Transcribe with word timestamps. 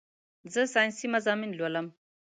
زه 0.53 0.61
سائنسي 0.73 1.07
مضامين 1.13 1.51
لولم 1.57 1.87